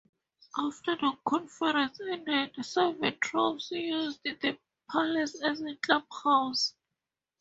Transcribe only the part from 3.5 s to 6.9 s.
used the palace as a clubhouse.